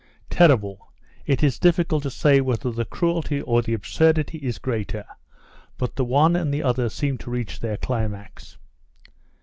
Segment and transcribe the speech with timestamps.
[0.31, 0.91] "Terrible!
[1.27, 5.05] It is difficult to say whether the cruelty or the absurdity is greater,
[5.77, 8.57] but the one and the other seem to reach their climax."